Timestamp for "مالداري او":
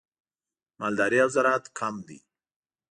0.79-1.29